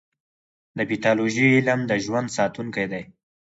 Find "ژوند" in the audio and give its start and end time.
2.05-2.27